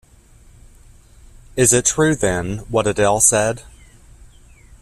[1.55, 3.61] Is it true, then, what Adele said?